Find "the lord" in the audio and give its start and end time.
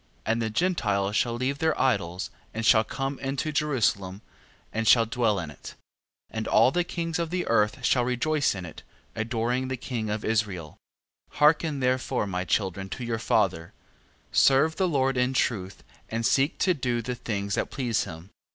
14.77-15.17